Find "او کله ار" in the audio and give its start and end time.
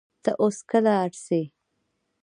0.41-1.11